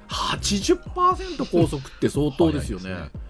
[0.08, 2.84] 80%高速って相当ですよね。
[2.84, 3.24] 早いです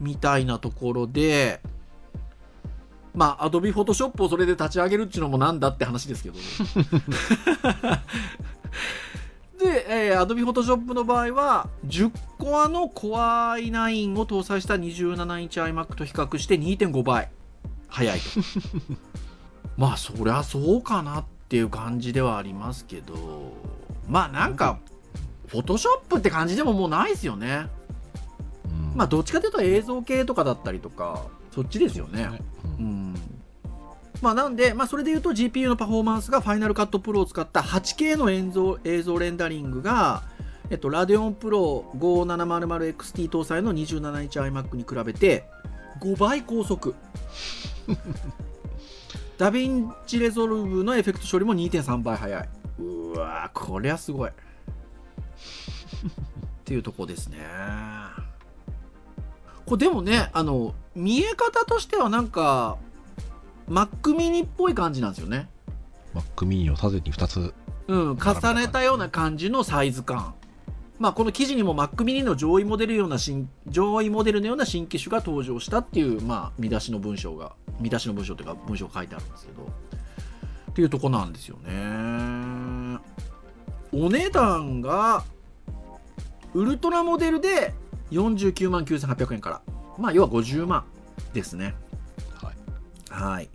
[0.00, 1.60] みたいなところで、
[3.14, 6.36] まあ、Adobe Photoshop をそれで立ち上げるっていうのもなんだって話ですけど。
[9.58, 17.30] で、えー、Adobe Photoshop の場合は、10コアの Core i9 を搭載した27インチ iMac と比較して2.5倍
[17.94, 18.26] 速いと。
[19.78, 23.52] まあ、そりゃそうかなっていう感じではありますけど、
[24.08, 24.78] まあなんか、
[25.48, 27.68] Photoshop って感じでももうないですよね。
[28.64, 31.22] うんまあ、どっちかというと映像系とかだったりとか、
[31.54, 32.40] そっちですよね。
[32.78, 33.14] うんうん。
[34.20, 40.22] まあ、なんで、まあ、それで言うと GPU のパフォーマンスが Final Cut Pro を使った 8K の映像映像レンダリングが、
[40.70, 45.44] えっと、Radeon Pro 5700XT 搭載の27インチ iMac に比べて
[46.00, 46.94] 5倍高速。
[49.38, 52.48] ダヴィンチレゾルブのエフェクト処理も2.3倍速い。
[52.78, 54.30] うわーこりゃすごい。
[54.30, 54.32] っ
[56.64, 57.38] ていうとこですね。
[59.66, 62.76] これでもね、あの、見え方としてはなんか、
[63.68, 65.48] Mac mini っぽい感じなんですよね。
[66.14, 67.54] Mac mini を縦に2つ
[67.86, 70.34] うん、重ねたような感じのサイズ感。
[70.98, 79.62] まあ、この記事にも Mac mini の上位モデルような新、上位モデルのような新機種が登場したっていう、まあ、見出しの文章が、見出しの文章というか文章が書いてあるんですけど、
[80.70, 83.00] っていうとこなんですよね。
[83.92, 85.24] お値段が、
[86.54, 87.74] ウルトラモデルで
[88.12, 89.62] 49万9800円から。
[89.98, 90.84] まあ、要は50万
[91.32, 91.74] ですね。
[92.40, 92.54] はい
[93.10, 93.44] はい。
[93.44, 93.48] っ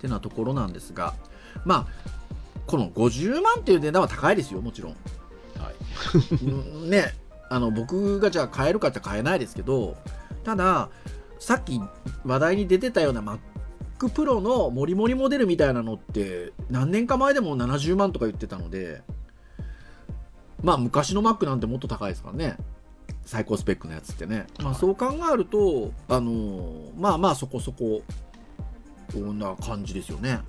[0.00, 1.14] てなところなんですが、
[1.64, 2.10] まあ、
[2.66, 4.96] この50万っていう値段は高いですよ、もちろん。
[6.88, 7.14] ね、
[7.48, 9.96] あの僕がじゃあ買えるかって買えないですけど、
[10.44, 10.88] ただ、
[11.38, 11.80] さっき
[12.24, 13.38] 話題に出てたような Mac
[13.98, 19.02] Pro のモリモリモデルみたいなのって、何年か前でも70万とか言ってたので、
[20.62, 22.56] まあ昔の Mac なんてもっと高いですからね。
[23.24, 24.46] 最高スペックのやつってね。
[24.58, 28.02] まあはいそう考えると、あのまあまあそこそこ、
[29.12, 30.40] こんな感じですよね。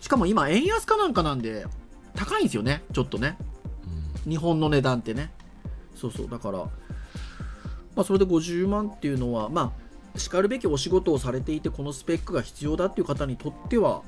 [0.00, 1.66] しかも今円安かなんかなんで、
[2.14, 3.36] 高いんですよね、ちょっとね。
[4.28, 5.32] うん日本の値段ってね。
[5.94, 6.28] そうそう。
[6.28, 6.70] だから、ま
[8.02, 9.72] あ、それで50万っていうのはま
[10.14, 14.02] あしかるべきお仕事をされていてこのスペックが必要だっていう方にとっては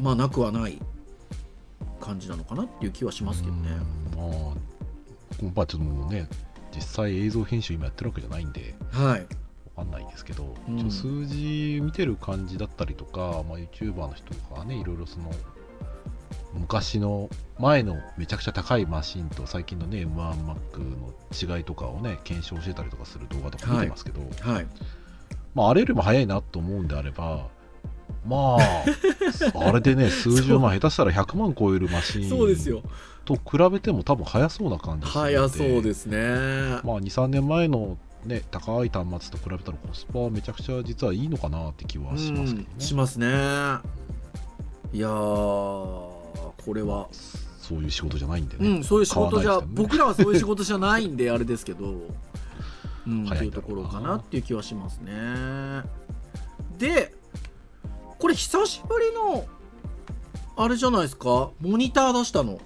[0.00, 0.80] まあなくはない
[2.00, 3.70] 感じなのかなっていう気はしますけどね。
[4.16, 4.18] うん。
[4.18, 6.28] まあまあちょっともうね
[6.74, 9.26] 実際映像編集今やってるわけじゃないんではい。
[9.76, 10.90] わかんないですけど、うん。
[10.90, 15.30] 数字見てる感じだったりとか、まあ、YouTuber の人とかはねいろいろその
[16.54, 24.66] 昔の前のめちゃくちゃ高いマシンと最近のね M1Mac の違いとかをね検証してたりとかする動画とか見てますけど、はい。
[25.54, 27.46] まあ、あれよりも早いなと思うんであれば
[28.26, 28.84] まあ
[29.68, 32.82] あれでね数十万下手したら100万超えるマシンそうですよ。
[33.24, 36.18] と比べても多分早そうな感じ早そうですすね。
[36.18, 42.66] まあ23年前のね高い端末と比べたらコスパはめちゃくちゃ実はいいのかなって気はしますけどね。
[42.74, 43.26] うんしますね。
[44.92, 46.13] いやー
[46.64, 47.08] これは。
[47.64, 49.66] そういう仕事じゃないんでね、うん、そういう仕事じゃ、ね。
[49.70, 51.94] 僕らはそういう仕事じゃないんで、あれですけど、
[53.08, 55.82] うん、と早いうんだろうなころかなっていう気はしますね。
[56.76, 57.14] で、
[58.18, 59.46] これ久しぶりの、
[60.56, 62.60] あれじゃないですか、モニター出したの。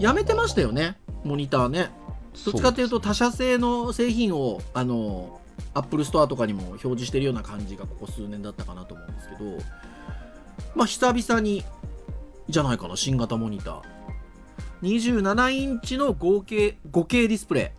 [0.00, 1.90] やめてましたよね、モニターね。
[2.46, 5.40] どっちかというとそ他社製の製品を、あの、
[5.74, 9.58] アップルストアとかにも表示してるような感じがここ数年だったかなと思うんですけど、
[10.74, 11.64] まあ久々に、
[12.48, 13.82] じゃないかな、新型モニター。
[14.82, 17.78] 27インチの合計、5K ディスプレイ。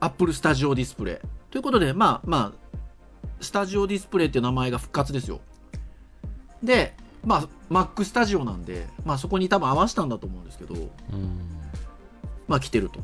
[0.00, 1.50] アップルスタジオディスプレイ。
[1.50, 2.70] ということで、まあまあ、
[3.40, 5.40] スタジオディスプレイっていう名前が復活ですよ。
[6.62, 10.90] でまあ Mac スタジオなんで、まあ、そこに多分合わせたんだと思うんですけどうん
[12.48, 13.00] まあ来てると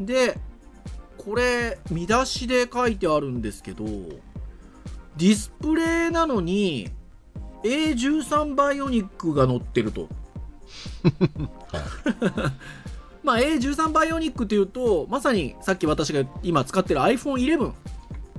[0.00, 0.38] で
[1.18, 3.84] これ見出しで書いてあるんですけど
[5.16, 6.90] ディスプレイなのに
[7.62, 10.08] A13 バイオニックが載ってると。
[13.22, 17.72] まあ A13 バイオニックっていうとまさにさっき私が今使ってる iPhone11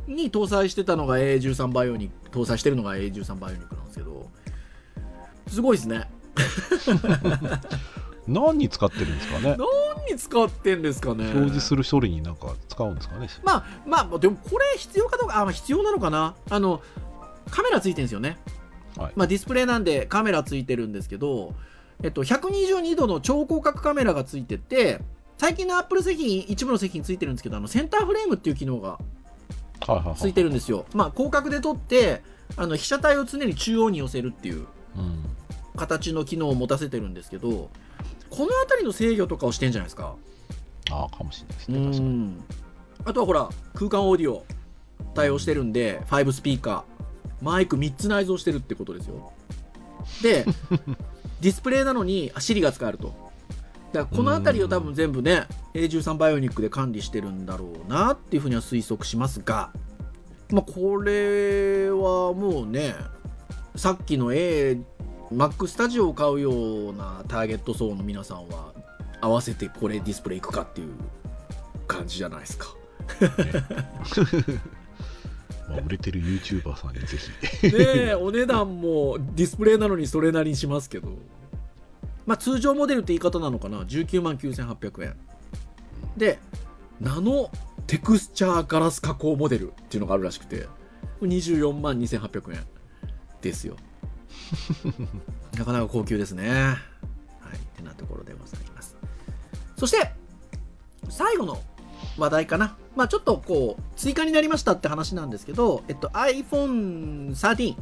[0.07, 4.29] に搭載してたのが A13 バイオニック搭載してるのが A13 バイオニックなんですけど
[5.47, 6.09] すごいですね
[8.27, 9.57] 何に使ってるんですかね？
[9.57, 11.25] 何に使ってんですかね？
[11.31, 13.27] 表示する処理になんか使うんですかね？
[13.43, 16.35] まあまあでもこれ必要かどうかあ、まあ、必要なのかな？
[16.49, 16.81] あの
[17.51, 18.37] カメラついてるんですよね、
[18.97, 19.13] はい。
[19.15, 21.53] まあ、ディスプレイなんでカメラついてるんですけど、
[22.01, 24.99] えっと、122度の超広角カメラがついてて
[25.37, 28.97] 最近のアップル製品一部の製品ついてるんですけどあのセンターフレームっていう機能がは
[29.87, 30.15] いはいはい。
[30.15, 32.23] ついてるんですよ、まあ、広角で撮って
[32.55, 34.67] あの被写体を常に中央に寄せるっていう。
[34.97, 35.25] うん
[35.75, 37.69] 形の機能を持たせてるんですけど
[38.29, 40.15] この辺りの制御とかをしてんじゃないですか。
[40.91, 42.09] ああかもしれないですうね確かに。
[42.09, 42.43] ん
[43.05, 44.45] あとはほら空間オーディオ
[45.13, 46.93] 対応してるんで5スピーカー。
[47.43, 49.33] マイク3つ内蔵してるってことですよ。
[50.21, 50.45] で
[51.41, 53.13] ディスプレイなのにあ Siri が使えると。
[53.91, 59.71] だからこの辺りを多分全部ね A13 バイオニックで管理してるんだろうなっていうふうには推測しますが
[60.49, 62.95] まあこれはもうね
[63.75, 64.79] さっきの A
[65.33, 66.51] Mac スタジオを買うよ
[66.91, 68.73] うなターゲット層の皆さんは
[69.19, 70.93] 合わせてこれディスプレイいくかっていう
[71.87, 72.75] 感じじゃないですか。
[75.69, 77.67] まあ、売れてる YouTuber さんにぜひ。
[77.67, 81.09] ねえお値段もディスプレイなのにそれなりにしますけど。
[82.25, 85.15] まあ通常モデルって言い方なのかな？19万9800円。
[86.17, 86.39] で
[86.99, 87.49] ナノ
[87.87, 90.67] テクスチャーガラス加工モデルっていうのがあるらしくて
[91.21, 92.65] 24万2800円
[93.41, 93.75] ですよ
[95.57, 96.75] なかなか高級ですねは
[97.53, 98.95] いってなところでございます
[99.77, 100.11] そして
[101.09, 101.61] 最後の
[102.17, 102.75] 話題かな。
[102.95, 107.75] まあちょっとこう、追加になりましたって話なんですけど、えっと、iPhone 13、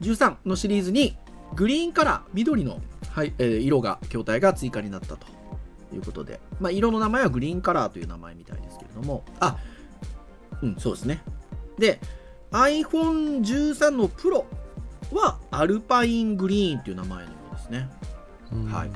[0.00, 1.16] 13のシリーズに、
[1.54, 2.78] グリーンカラー、緑の、
[3.10, 5.26] はいえー色が、筐体が追加になったと
[5.92, 9.56] いうことで、まあ色の名前はグリーンカラーという名前みたいですけれども、あ、
[10.62, 11.22] うん、そうですね。
[11.78, 12.00] で、
[12.50, 14.46] iPhone13 のプロ
[15.12, 17.88] は、アルパイングリーンという名前のようですね。
[18.70, 18.90] はい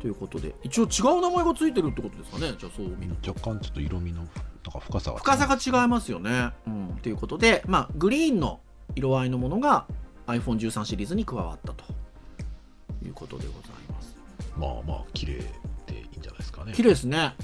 [0.00, 3.30] ということで、一応違う名前がついてるってことですかね、じゃあそう見ると。
[3.30, 4.28] 若干ちょっと色味のなん
[4.72, 6.50] か深さが深さが違いますよね。
[6.66, 8.60] うん、ということで、まあ、グリーンの
[8.94, 9.86] 色合いのものが
[10.26, 11.84] iPhone13 シリーズに加わったと
[13.04, 14.16] いうことでございます。
[14.56, 15.32] まあまあ綺麗
[15.86, 17.34] でいいんじゃないですかね綺麗ですね。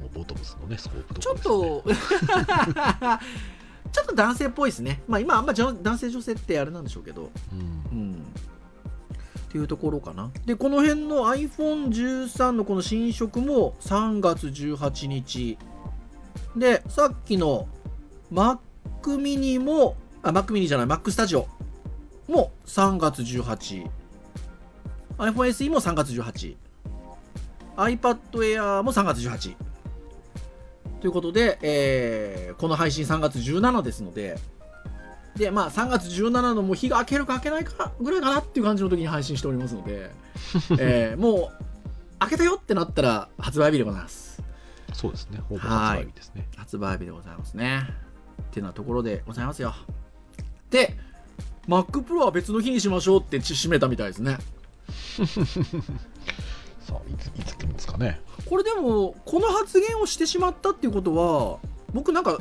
[0.00, 1.84] もうボトムスのねスコープとかねと、ちょっと
[4.14, 5.02] 男性っぽいですね。
[5.08, 7.30] まあ今あんま男性女性ってあれなんでしょうけど。
[7.52, 8.12] うんうん。
[8.14, 8.16] っ
[9.52, 10.30] ていうところかな。
[10.46, 15.58] で、この辺の iPhone13 のこの新色も3月18日。
[16.56, 17.68] で、さっきの
[18.32, 18.58] Mac
[19.04, 21.46] mini も、あ、Mac mini じゃない、Mac Studio
[22.28, 23.90] も3月18。
[25.18, 26.56] iPhone SE も3月18。
[27.76, 29.54] iPad Air も3月18。
[31.02, 34.38] ということで、えーこの配信3月17ですので、
[35.34, 40.10] で、まあ、3月17のもう日が明けるか明けないかぐらいかなっていう感じの時に配信しておりますので、
[40.78, 41.64] えーもう、
[42.20, 44.40] 明けたよってなったら発売日でございます。
[44.92, 47.82] そうですねほぼ発売日ですね発売日でございますね。
[48.42, 49.74] ってなところでございますよ。
[50.70, 50.96] で、
[51.66, 54.38] Mac Pro は別の日にしましょうって締めたみたいですね。
[56.86, 61.58] さあいついつ来るんですかねこれでも、この発言をしてしまったっていうことは、
[61.92, 62.38] 僕なんか、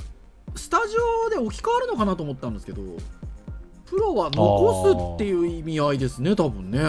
[0.56, 2.82] スタジオで置き換わるのかなと思ったんですけど、
[3.86, 6.80] プロは残すっていう意味合いですね、多分ね。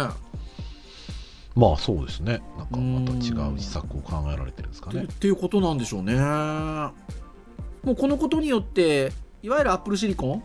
[1.55, 6.15] まあそうですねなんかまた違う施策を考えられてるんですかねっていうことなんでしょうね。
[6.17, 9.13] もうこのことによって、
[9.43, 10.43] いわゆる Apple シリコン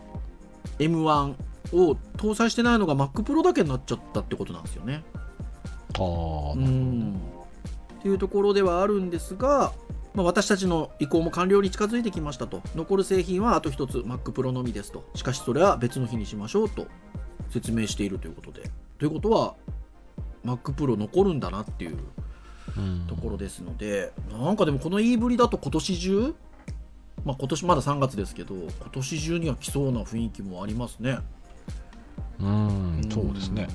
[0.78, 1.34] M1
[1.72, 5.04] を搭載してないのが Mac Pro だけになっちゃったってことなんですよね。
[5.94, 7.20] ああうん。
[7.98, 9.72] っていうところではあるんですが、
[10.14, 12.62] まあ、私たちの移行も完了に近づいてきましたと。
[12.74, 15.08] 残る製品はあと1つ Mac Pro のみですと。
[15.14, 16.86] しかしそれは別の日にしましょうと。
[17.50, 18.70] 説明しているということで。
[18.98, 19.54] ということは
[20.44, 21.98] Mac Pro 残るんだなっていう
[23.06, 26.34] ところですので、なんかでもこの言いぶりだと今年中？
[27.24, 31.18] まあ今年まだ3月ですけど今年中には来そうな雰囲気もありますね。
[32.40, 33.68] うんそうですね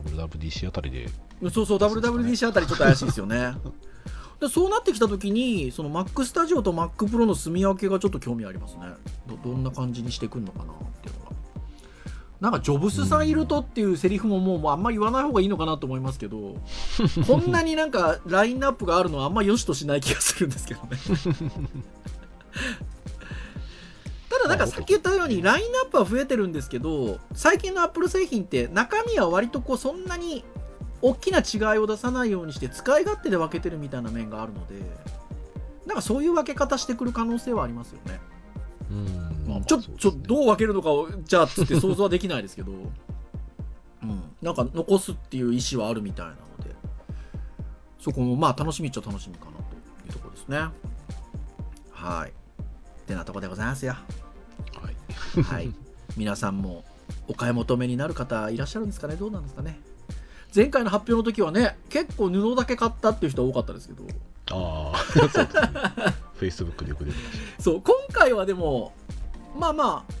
[0.00, 1.08] WWDC あたりで。
[1.40, 3.54] うんそうそう WWDC あたりちょっと怪しいですよね。
[4.40, 8.82] でそうなってきた時にその Mac スタジオと Mac Pro の住み分けがちょっと興味ありますね。
[9.26, 10.66] どどんな感じにしてくんのかなっ
[11.02, 11.36] ていうのが。
[12.40, 16.56] なんかジョブスさんいるとっていうセリフももうもうあんま言わない方がいいのかなと思いますけど
[17.26, 20.88] こんなになんかラインナップがあるのはあんま良しとしない気がするんですけどね
[24.42, 30.44] ただなんかさっき言ったようにラインナップは増えてるんですけど最近のアップル製品って中身は割とこうそんなに
[31.02, 34.74] 大きな違いを出さないようにして使い勝手で分けてるみたいな面があるので
[35.86, 38.20] なんかそういう分け方してくる可能性はありますよね。
[38.90, 44.22] うんまあ、ちょ、ちょ、どう分けるのかを、じゃあ、つって想像はできないですけど、うん。
[44.42, 46.74] なんか、残すっていう意思はあるみたいなので、
[47.98, 49.58] そこも、まあ、楽しみっちゃ楽しみかなと
[50.06, 50.58] いうところですね。
[51.90, 52.30] はい。
[52.30, 53.96] ってなとこでございますよ。
[55.16, 55.42] はい。
[55.54, 55.72] はい。
[56.16, 56.84] 皆さんも、
[57.28, 59.16] お買い求めになる方いらっしゃるんですかね？
[59.16, 59.78] どうなんですかね？
[60.54, 64.04] 前回の発表の時はね、結構布だけ買ったっていう人多かったですけど、
[64.50, 65.46] ああ そうですね。
[66.40, 68.92] Facebook でよく出てましそう、今回はでも、
[69.58, 70.14] まあまあ、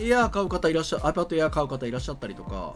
[0.00, 2.74] エアー買う方いらっしゃ、iPad Air 買う方いらっしゃったりとか、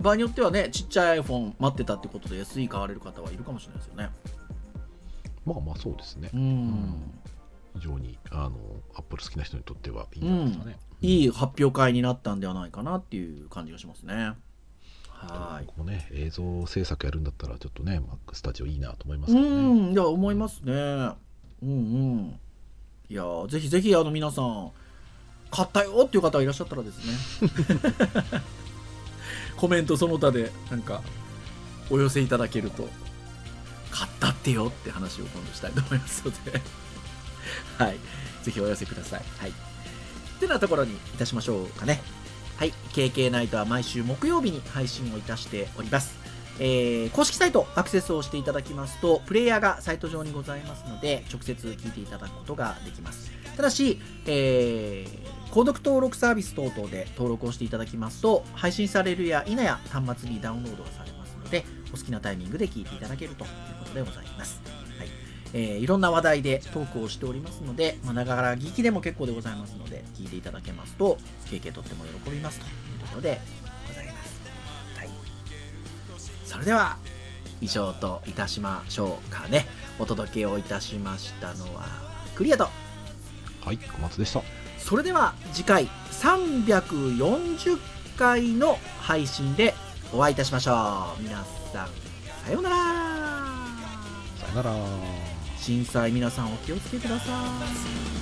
[0.00, 4.10] 場合によってはね、ちっちゃい iPhone 待ってたってことで SE 買われる方はいるかもしれないですよね。
[5.24, 6.28] たまあまあそうですね。
[6.34, 6.94] うん。
[7.82, 8.56] 非常にあの
[8.94, 14.34] アップル好きな人にとってはいいんじゃないですかね、いい発表会になったんではないかなっていう感じがしますね。
[15.08, 15.66] はい。
[15.66, 20.72] ここね映像制作やるんだったらちょっとね Mac スタジオいいなと思いますうけどね、ん、いや、思いますね。
[20.72, 21.16] うん
[21.62, 22.40] うん。
[23.08, 24.70] いや、ぜひぜひ、あの、皆さん、
[25.50, 28.40] 買ったよっていう方いらっしゃったらですね。
[29.56, 31.02] コメントその他で、なんか、
[31.90, 32.88] お寄せいただけると、
[33.90, 36.60] 買ったってよって話を今度したいと思いますので、
[37.78, 37.98] はい。
[38.42, 39.22] ぜひお寄せください。
[39.38, 39.50] はい。
[39.50, 39.52] っ
[40.40, 42.00] てなところにいたしましょうかね。
[42.56, 42.72] はい。
[42.92, 46.16] KK ナイトは毎週木曜日に配信をいたしております。
[46.58, 53.30] えー公式サイトアクセスをしていただきますと、プレイヤーがサイト上にございますので、直接聞いていただくことができます。
[53.56, 63.50] ただし、えー購読登録サービス等々で登録をしていただきますと、配信されるや否や端末にダウンロードされますので、お好きなタイミングで聞いていただけるという
[63.80, 64.81] ことでございます。
[65.52, 65.62] はい。
[65.62, 71.18] えーいろんな話題でトークをしておりますので、まあ、ながら聞きでも結構でございますので、聞いていただけますと、
[71.50, 73.40] 経験とっても喜びますというところで
[73.88, 74.40] ございます。
[74.98, 75.08] はい。
[76.44, 76.96] それでは、
[77.60, 79.66] 以上といたしましょうかね。
[79.98, 81.86] お届けをいたしましたのは、
[82.34, 82.68] クリアと。
[83.64, 84.42] はい小松でした
[84.78, 87.78] それでは次回340
[88.18, 89.74] 回の配信で
[90.12, 91.22] お会いいたしましょう。
[91.22, 91.88] 皆さん、
[92.44, 92.76] さようなら。
[94.36, 95.31] さよなら
[95.62, 97.30] 震災皆さんお気をつけくださ
[98.18, 98.21] い。